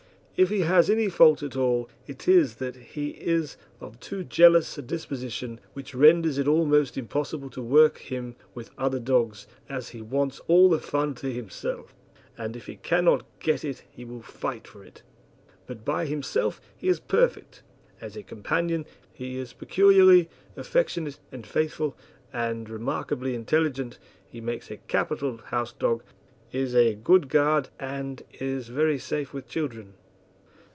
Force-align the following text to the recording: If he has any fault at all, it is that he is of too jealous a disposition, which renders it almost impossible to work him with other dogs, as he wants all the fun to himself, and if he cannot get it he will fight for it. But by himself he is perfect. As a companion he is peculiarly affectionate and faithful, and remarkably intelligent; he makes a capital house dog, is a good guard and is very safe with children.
If 0.37 0.49
he 0.49 0.61
has 0.61 0.89
any 0.89 1.07
fault 1.07 1.43
at 1.43 1.55
all, 1.55 1.87
it 2.07 2.27
is 2.27 2.55
that 2.55 2.75
he 2.75 3.09
is 3.09 3.57
of 3.79 3.99
too 3.99 4.23
jealous 4.23 4.75
a 4.75 4.81
disposition, 4.81 5.59
which 5.73 5.93
renders 5.93 6.39
it 6.39 6.47
almost 6.47 6.97
impossible 6.97 7.51
to 7.51 7.61
work 7.61 7.99
him 7.99 8.35
with 8.55 8.71
other 8.75 8.97
dogs, 8.97 9.45
as 9.69 9.89
he 9.89 10.01
wants 10.01 10.39
all 10.47 10.67
the 10.67 10.79
fun 10.79 11.13
to 11.15 11.31
himself, 11.31 11.93
and 12.39 12.55
if 12.55 12.65
he 12.65 12.77
cannot 12.77 13.23
get 13.39 13.63
it 13.63 13.83
he 13.91 14.03
will 14.03 14.23
fight 14.23 14.67
for 14.67 14.83
it. 14.83 15.03
But 15.67 15.85
by 15.85 16.07
himself 16.07 16.59
he 16.75 16.87
is 16.87 16.99
perfect. 16.99 17.61
As 17.99 18.15
a 18.15 18.23
companion 18.23 18.87
he 19.13 19.37
is 19.37 19.53
peculiarly 19.53 20.27
affectionate 20.55 21.19
and 21.31 21.45
faithful, 21.45 21.95
and 22.33 22.67
remarkably 22.67 23.35
intelligent; 23.35 23.99
he 24.27 24.41
makes 24.41 24.71
a 24.71 24.77
capital 24.77 25.37
house 25.37 25.73
dog, 25.73 26.01
is 26.51 26.73
a 26.73 26.95
good 26.95 27.29
guard 27.29 27.69
and 27.79 28.23
is 28.39 28.69
very 28.69 28.97
safe 28.97 29.33
with 29.35 29.47
children. 29.47 29.93